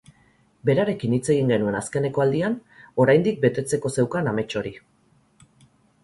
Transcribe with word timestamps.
Berarekin 0.67 1.11
hitz 1.17 1.27
egin 1.33 1.51
genuen 1.53 1.75
azkeneko 1.79 2.23
aldian, 2.25 2.55
oraindik 3.05 3.37
betetzeko 3.43 3.91
zeukan 3.99 4.31
amets 4.33 4.47
hori. 4.63 4.73